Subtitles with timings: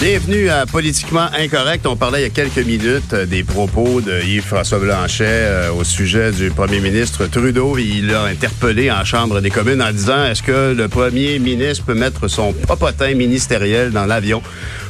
[0.00, 1.84] Bienvenue à Politiquement Incorrect.
[1.84, 5.82] On parlait il y a quelques minutes euh, des propos de Yves-François Blanchet euh, au
[5.82, 7.76] sujet du premier ministre Trudeau.
[7.78, 11.94] Il l'a interpellé en Chambre des communes en disant est-ce que le premier ministre peut
[11.94, 14.40] mettre son popotin ministériel dans l'avion?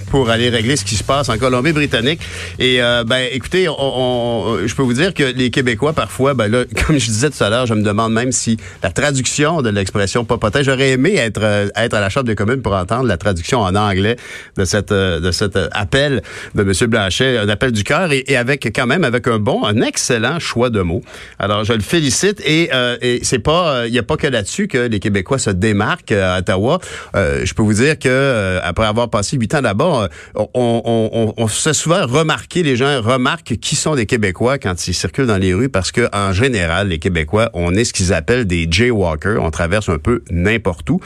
[0.09, 2.21] Pour aller régler ce qui se passe en Colombie-Britannique.
[2.59, 6.65] Et euh, ben, écoutez, on, je peux vous dire que les Québécois parfois, ben là,
[6.87, 10.25] comme je disais tout à l'heure, je me demande même si la traduction de l'expression
[10.25, 13.61] popotin, j'aurais aimé être euh, être à la Chambre des communes pour entendre la traduction
[13.61, 14.17] en anglais
[14.57, 16.23] de cette euh, de cet appel
[16.55, 16.73] de M.
[16.89, 20.71] Blanchet, un appel du cœur et, avec quand même avec un bon, un excellent choix
[20.71, 21.03] de mots.
[21.39, 22.71] Alors je le félicite et,
[23.03, 26.39] et c'est pas, il y a pas que là-dessus que les Québécois se démarquent à
[26.39, 26.79] Ottawa.
[27.15, 29.98] je peux vous dire que après avoir passé huit ans là-bas,
[30.35, 34.95] on, on, on, se souvent remarquer, les gens remarquent qui sont des Québécois quand ils
[34.95, 38.47] circulent dans les rues parce que en général, les Québécois, on est ce qu'ils appellent
[38.47, 39.43] des jaywalkers.
[39.43, 41.01] On traverse un peu n'importe où.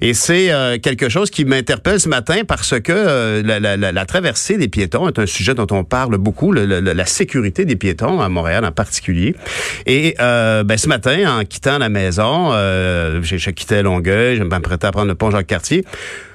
[0.00, 4.68] Et c'est euh, quelque chose qui m'interpelle ce matin parce que euh, la, traversée des
[4.68, 8.72] piétons est un sujet dont on parle beaucoup, la sécurité des piétons à Montréal en
[8.72, 9.34] particulier.
[9.86, 14.86] Et euh, ben, ce matin, en quittant la maison, euh, j'ai quitté Longueuil, je m'apprêtais
[14.86, 15.84] à prendre le pont Jacques-Cartier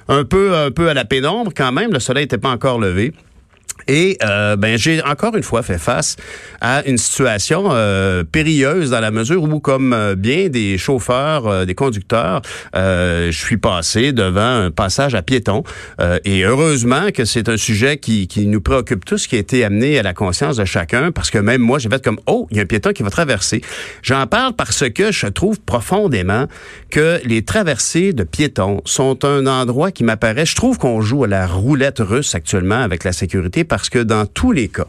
[0.07, 1.91] un peu, un peu à la pénombre quand même.
[1.91, 3.13] Le soleil n'était pas encore levé.
[3.87, 6.15] Et euh, ben j'ai encore une fois fait face
[6.61, 11.65] à une situation euh, périlleuse dans la mesure où, comme euh, bien des chauffeurs, euh,
[11.65, 12.41] des conducteurs,
[12.73, 15.63] je suis passé devant un passage à piétons.
[16.25, 19.99] et heureusement que c'est un sujet qui, qui nous préoccupe tous, qui a été amené
[19.99, 22.59] à la conscience de chacun, parce que même moi, j'ai fait comme oh, il y
[22.59, 23.61] a un piéton qui va traverser.
[24.01, 26.47] J'en parle parce que je trouve profondément
[26.89, 30.45] que les traversées de piétons sont un endroit qui m'apparaît.
[30.45, 34.27] Je trouve qu'on joue à la roulette russe actuellement avec la sécurité parce que dans
[34.27, 34.85] tous les cas,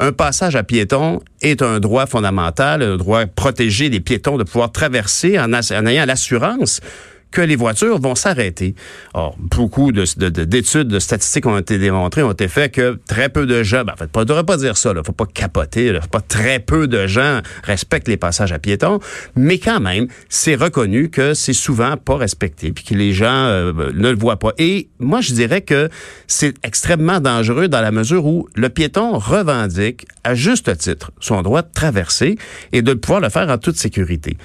[0.00, 4.70] un passage à piétons est un droit fondamental, un droit protégé des piétons de pouvoir
[4.70, 6.82] traverser en, en ayant l'assurance
[7.30, 8.74] que les voitures vont s'arrêter.
[9.14, 13.46] Or, beaucoup d'études, de, de, statistiques ont été démontrées, ont été faites que très peu
[13.46, 15.92] de gens, ben, en fait, on ne devrait pas dire ça, il faut pas capoter,
[15.92, 18.98] là, faut pas très peu de gens respectent les passages à piétons,
[19.36, 23.72] mais quand même, c'est reconnu que c'est souvent pas respecté, puis que les gens euh,
[23.92, 24.52] ne le voient pas.
[24.58, 25.88] Et moi, je dirais que
[26.26, 31.62] c'est extrêmement dangereux dans la mesure où le piéton revendique, à juste titre, son droit
[31.62, 32.36] de traverser
[32.72, 34.36] et de pouvoir le faire en toute sécurité.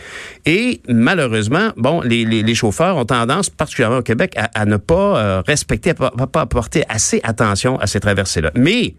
[0.45, 5.17] Et malheureusement, bon, les, les, les chauffeurs ont tendance, particulièrement au Québec, à, ne pas
[5.17, 8.51] euh, respecter, à ne pas apporter assez attention à ces traversées-là.
[8.55, 8.95] Mais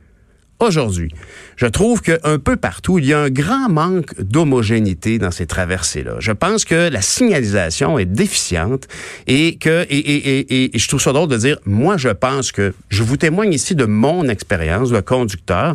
[0.60, 1.10] aujourd'hui,
[1.56, 6.16] je trouve qu'un peu partout, il y a un grand manque d'homogénéité dans ces traversées-là.
[6.18, 8.88] Je pense que la signalisation est déficiente
[9.26, 12.74] et que et, et, et, je trouve ça drôle de dire, moi, je pense que
[12.88, 15.74] je vous témoigne ici de mon expérience de conducteur.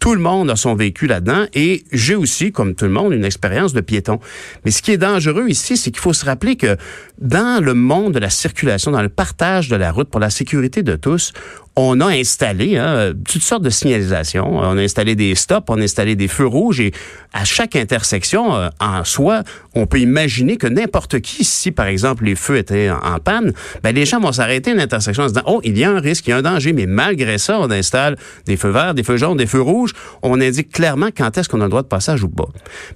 [0.00, 3.24] Tout le monde a son vécu là-dedans et j'ai aussi, comme tout le monde, une
[3.24, 4.18] expérience de piéton.
[4.64, 6.78] Mais ce qui est dangereux ici, c'est qu'il faut se rappeler que
[7.20, 10.82] dans le monde de la circulation, dans le partage de la route pour la sécurité
[10.82, 11.34] de tous,
[11.76, 14.58] on a installé hein, toutes sortes de signalisations.
[14.58, 16.92] On a installé des stops, on a installé des feux rouges et
[17.32, 19.44] à chaque intersection, euh, en soi,
[19.74, 23.94] on peut imaginer que n'importe qui, si par exemple les feux étaient en, panne, ben,
[23.94, 26.00] les gens vont s'arrêter à une intersection en se disant, oh, il y a un
[26.00, 28.16] risque, il y a un danger, mais malgré ça, on installe
[28.46, 29.92] des feux verts, des feux jaunes, des feux rouges.
[30.22, 32.48] On indique clairement quand est-ce qu'on a le droit de passage ou pas.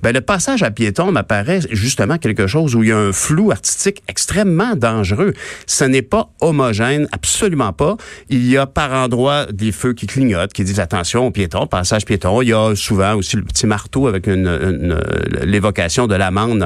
[0.02, 3.52] Ben, le passage à piéton m'apparaît justement quelque chose où il y a un flou
[3.52, 5.32] artistique extrêmement dangereux.
[5.66, 7.96] Ce n'est pas homogène, absolument pas.
[8.28, 12.04] Il y a par endroit des feux qui clignotent, qui disent attention aux piétons, passage
[12.04, 12.42] piéton.
[12.42, 15.00] Il y a souvent aussi le petit marteau avec une,
[15.42, 16.62] l'évocation de l'amende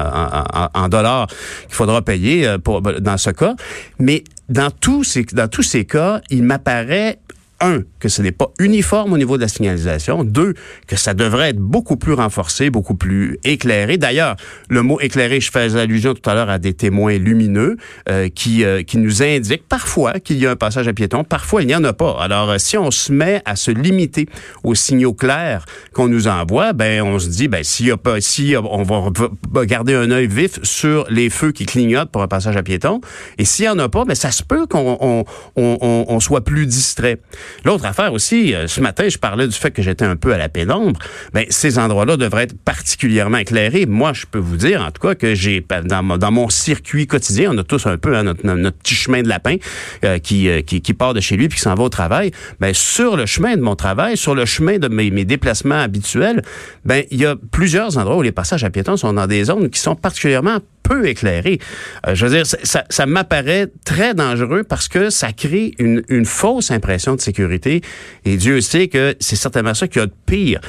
[0.73, 2.57] en, dollars qu'il faudra payer euh,
[2.99, 3.55] dans ce cas.
[3.99, 7.19] Mais dans tous ces cas, il m'apparaît
[7.61, 10.23] un, que ce n'est pas uniforme au niveau de la signalisation.
[10.23, 10.53] Deux,
[10.87, 13.97] que ça devrait être beaucoup plus renforcé, beaucoup plus éclairé.
[13.97, 14.35] D'ailleurs,
[14.69, 18.63] le mot éclairé, je faisais allusion tout à l'heure à des témoins lumineux euh, qui,
[18.63, 21.75] euh, qui nous indiquent parfois qu'il y a un passage à piéton, parfois il n'y
[21.75, 22.17] en a pas.
[22.19, 24.27] Alors, euh, si on se met à se limiter
[24.63, 28.21] aux signaux clairs qu'on nous envoie, ben on se dit, ben s'il y a pas,
[28.21, 32.57] si on va garder un œil vif sur les feux qui clignotent pour un passage
[32.57, 33.01] à piéton,
[33.37, 35.25] et s'il n'y en a pas, ben ça se peut qu'on on,
[35.55, 37.19] on, on soit plus distrait.
[37.65, 40.37] L'autre affaire aussi, euh, ce matin, je parlais du fait que j'étais un peu à
[40.37, 40.99] la pénombre.
[41.33, 43.85] Ben, ces endroits-là devraient être particulièrement éclairés.
[43.85, 47.07] Moi, je peux vous dire, en tout cas, que j'ai dans, mon- dans mon circuit
[47.07, 49.55] quotidien, on a tous un peu hein, notre, notre petit chemin de lapin
[50.03, 52.31] euh, qui, euh, qui, qui part de chez lui puis qui s'en va au travail.
[52.59, 56.41] Ben, sur le chemin de mon travail, sur le chemin de mes, mes déplacements habituels,
[56.85, 59.69] ben, il y a plusieurs endroits où les passages à piétons sont dans des zones
[59.69, 61.59] qui sont particulièrement peu éclairées.
[62.07, 66.03] Euh, je veux dire, ça, ça, ça m'apparaît très dangereux parce que ça crée une,
[66.09, 67.81] une fausse impression de sécurité.
[68.25, 70.59] Et Dieu sait que c'est certainement ça qu'il y a de pire.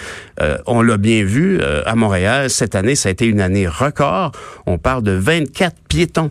[0.40, 3.66] Euh, on l'a bien vu euh, à Montréal, cette année, ça a été une année
[3.66, 4.32] record.
[4.66, 6.30] On parle de 24 piétons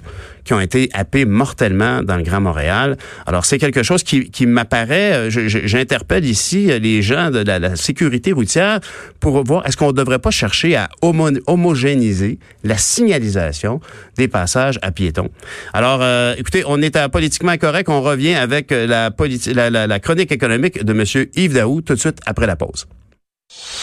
[0.49, 2.97] qui ont été happés mortellement dans le Grand Montréal.
[3.27, 8.31] Alors, c'est quelque chose qui, m'apparaît, euh, j'interpelle ici euh, les gens de la, sécurité
[8.31, 8.79] routière
[9.19, 13.79] pour voir, est-ce qu'on ne devrait pas chercher à homo- homogénéiser la signalisation
[14.17, 15.29] des passages à piétons?
[15.71, 19.11] Alors, euh, écoutez, on est à Politiquement Correct, on revient avec la,
[19.87, 21.27] la chronique économique de M.
[21.35, 22.87] Yves Daou tout de suite après la pause.